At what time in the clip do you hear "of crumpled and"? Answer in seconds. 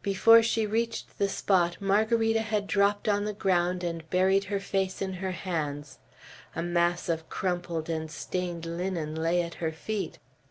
7.10-8.10